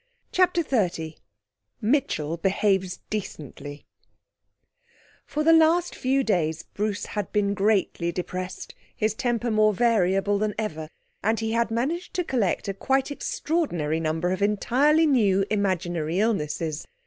CHAPTER 0.31 0.63
XXX 0.63 1.17
Mitchell 1.79 2.35
Behaves 2.35 3.01
Decently 3.11 3.85
For 5.27 5.43
the 5.43 5.53
last 5.53 5.93
few 5.93 6.23
days 6.23 6.63
Bruce 6.63 7.05
had 7.05 7.31
been 7.31 7.53
greatly 7.53 8.11
depressed, 8.11 8.73
his 8.95 9.13
temper 9.13 9.51
more 9.51 9.75
variable 9.75 10.39
than 10.39 10.55
ever, 10.57 10.89
and 11.21 11.39
he 11.39 11.51
had 11.51 11.69
managed 11.69 12.15
to 12.15 12.23
collect 12.23 12.67
a 12.67 12.73
quite 12.73 13.11
extraordinary 13.11 13.99
number 13.99 14.31
of 14.31 14.41
entirely 14.41 15.05
new 15.05 15.45
imaginary 15.51 16.17
illnesses. 16.19 16.87